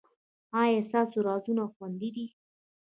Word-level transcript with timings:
ایا 0.61 0.81
ستاسو 0.89 1.17
رازونه 1.27 1.63
خوندي 1.73 2.09
دي؟ 2.15 2.25